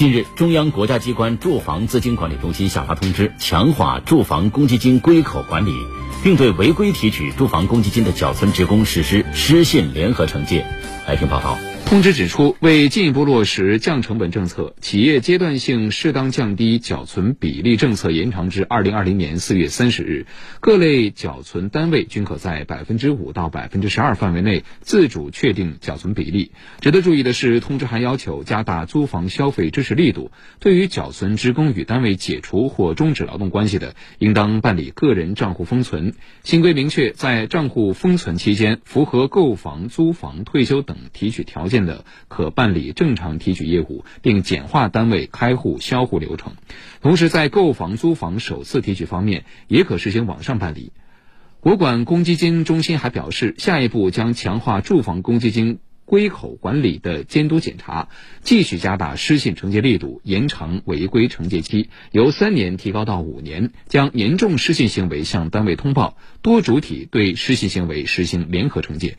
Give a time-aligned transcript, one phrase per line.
[0.00, 5.74] 近日，中央国家机关住房资金管理中心下发通知，强化住房公积金归口管理，
[6.24, 10.64] 并对违规提取住房公积金的缴存职工实施失信联合惩戒。
[11.06, 11.58] 来听报道。
[11.90, 20.26] 通知指出，为进一步落实降成本政策，企业阶段性适当降低缴存比例政策延长至二零二零年四月三十日。
[20.60, 26.52] 各类缴存单位均可在百分之五到百分之十二范围内自主确定缴存比例。
[26.80, 30.30] 值得注意的是，通知还要求加大租房消费支持力度。
[30.60, 36.14] 对于缴存职工与单位解除或终止劳动关系的，应当办理个人账户封存。
[36.44, 41.79] 新规明确，在账户封存期间，符合购房、租房、退休等提取条件。
[41.86, 46.54] 的可办理正常提取业务，并简化单位开户销户流程。
[47.00, 50.92] 同时，在购房、租房首次提取方面，也可实行网上办理。
[51.60, 58.08] 国管公积金中心还表示，下一步将强化住房公积金归口管理的监督检查，
[58.42, 69.18] 继续加大失信惩戒力度，延长违规惩戒期，由三年提高到五年，将严重失信行为向单位通报，多主体对失信行为实行联合惩戒。